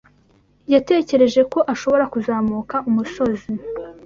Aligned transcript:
Yatekereje 0.73 1.41
ko 1.51 1.59
ashobora 1.73 2.05
kuzamuka 2.13 2.75
umusozi. 2.89 3.51